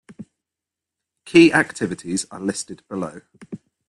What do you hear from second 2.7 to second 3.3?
below.